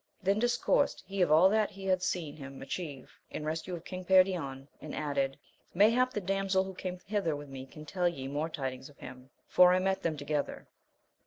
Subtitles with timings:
[0.23, 4.03] Then discoursed he of all that he had seen him atchieve in rescue of King
[4.03, 5.37] Perion, and added.
[5.75, 9.29] Mayhap the damsel who came hither with me can tell ye more tidings of him,
[9.47, 10.67] for I met them together.